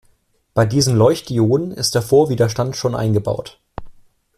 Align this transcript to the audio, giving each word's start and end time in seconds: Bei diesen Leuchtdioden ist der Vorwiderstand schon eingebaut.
Bei 0.55 0.65
diesen 0.65 0.95
Leuchtdioden 0.95 1.71
ist 1.73 1.93
der 1.93 2.01
Vorwiderstand 2.01 2.75
schon 2.75 2.95
eingebaut. 2.95 3.59